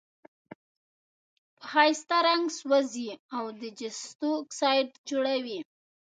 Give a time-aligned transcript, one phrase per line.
[1.57, 3.07] په ښایسته رنګ سوزي
[3.37, 5.59] او د جستو اکسایډ جوړوي.